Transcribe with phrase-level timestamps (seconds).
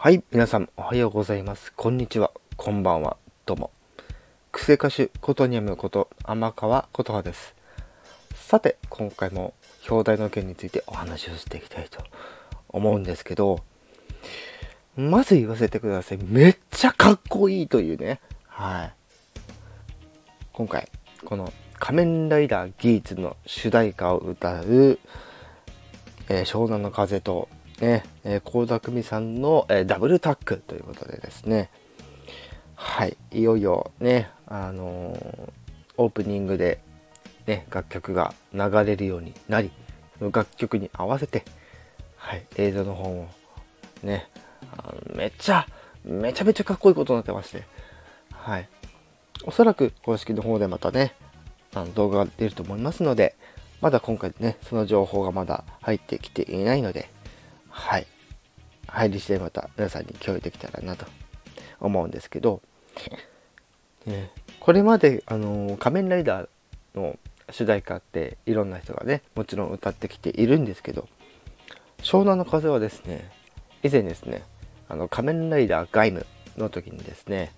[0.00, 1.72] はい、皆さんおはようございます。
[1.72, 3.16] こんにちは、こんばんは、
[3.46, 3.72] どうも。
[4.52, 7.56] 癖歌手ことにゃむこと天川琴葉です。
[8.36, 9.54] さて、今回も
[9.90, 12.04] 表題の件についてお話をしていきたいと
[12.68, 13.58] 思うんですけど、
[14.96, 16.18] まず言わせてください。
[16.22, 18.20] めっちゃかっこいいというね。
[18.46, 18.92] はい。
[20.52, 20.88] 今回、
[21.24, 25.00] この仮面ライダーギーツの主題歌を歌う、
[26.28, 27.48] えー湘南の風と、
[27.80, 31.70] ね、えー、田來未さんの、えーダブルタックということでですね、
[32.74, 35.52] はい、いよいよね、あのー
[35.98, 36.80] オープニングで、
[37.46, 39.70] ね、楽曲が流れるようになり、
[40.18, 41.44] その楽曲に合わせて、
[42.16, 43.28] はい、映像の方も、
[44.02, 44.28] ね、
[44.76, 45.66] あのめっちゃ、
[46.04, 47.64] めちゃめちゃかっこいいことになってまして、
[48.32, 48.68] はい。
[49.44, 51.14] おそらく公式の方でまたね、
[51.74, 53.34] あの動画が出ると思いますので、
[53.80, 57.10] まだ今回ね、その情報がまだ入ってきていないので、
[57.78, 58.06] はい。
[58.88, 61.06] 入り次第また皆さんに共有できたらなと
[61.80, 62.60] 思うんですけど、
[64.04, 66.48] ね、これまで、あの仮面ライダー
[66.94, 67.16] の
[67.50, 71.08] 主題歌っていろんな人がね、もちろん歌ってきているんですけど、
[72.02, 73.30] 湘南の風はですね、
[73.84, 74.42] 以前ですね、
[74.88, 76.26] あの仮面ライダーガイム
[76.56, 77.52] の時にですね、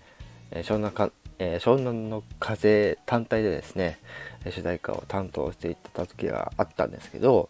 [0.51, 3.99] えー湘南か、えー湘南の風単体でですね、
[4.45, 7.49] えー主題歌を担当していた時があったんですけど、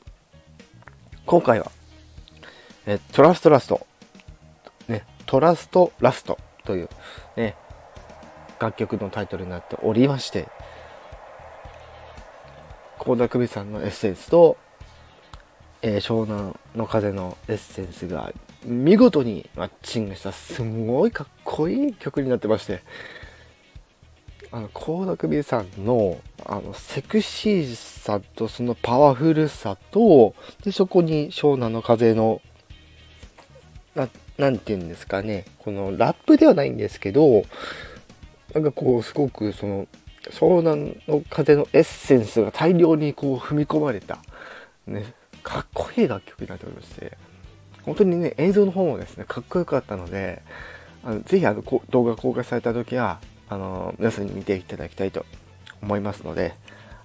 [1.26, 1.72] 今回は、
[2.86, 3.86] えトラストラスト、
[4.88, 6.38] ね、トラストラスト。
[6.64, 6.88] という、
[7.36, 7.56] ね、
[8.60, 10.48] 楽曲のタイトルになっておりまして、
[12.98, 14.56] 倖田來未さんのエッセンスと、
[15.82, 18.32] えー湘南の風のエッセンスが
[18.64, 22.82] 見事にマッチングしたすごいかっこいい曲になってまして。
[24.52, 30.34] あの倖田來未さんのあのセクシーさとそのパワフルさと
[30.64, 32.42] でそこに湘南の風の
[33.94, 35.44] ななんていうんですかね。
[35.58, 37.42] このラップではないんですけど
[38.54, 39.86] なんかこうすごくその
[40.30, 44.18] 湘南の風のエッセンスが大量にこう踏み込まれた、
[44.86, 47.16] ね、かっこいい楽曲になっておりまして
[47.82, 50.42] 本当にね映像の方もですねかっこよかったので
[51.02, 55.24] あのぜひあの動画公開された時はあの皆さんに見ていただきたいと
[55.82, 56.54] 思いますので、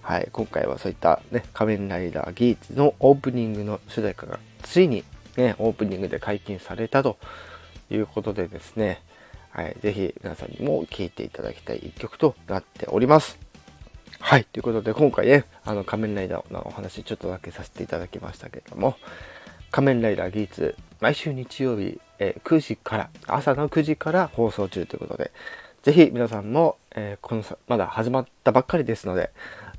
[0.02, 5.04] はい、今回はそういった、ね、仮面ライダーギーツのオープニングの主題歌がついに、
[5.38, 7.18] ね、オープニングで解禁されたと
[7.90, 9.02] いうことでですね、
[9.52, 13.40] はい、ぜひ皆さんにも聴いていただきたい一曲となっております。
[14.20, 18.98] はい、ということで今回ね、あの仮面ライダーのお話ちょっとだけさせていただきましたけれども、
[19.72, 25.32] 仮面ライダーギーツ、毎週日曜日、え9時から、朝の9時から放送中ということで、
[25.84, 29.32] ぜひ皆さんも、えーこのさ、まだ始まったばっかりですので、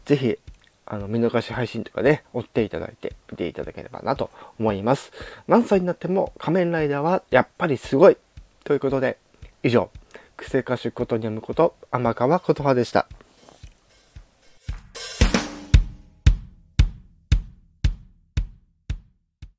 [0.05, 0.39] ぜひ、
[0.87, 5.13] あの、見逃し配信とかね、追っていただいて、見ていただければなと思います。
[5.49, 8.17] 何歳になっても仮面ライダーはやっぱりすごい
[8.65, 9.19] ということで、
[9.63, 9.91] 以上、
[10.37, 13.09] 癖歌手ことにゃむこと、天川琴葉でした。